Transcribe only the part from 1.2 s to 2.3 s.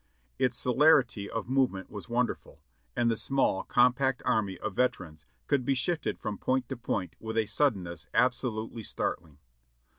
of movement was